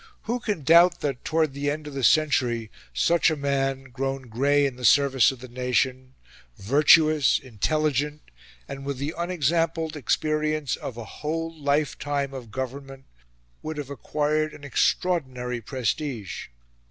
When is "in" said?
4.65-4.75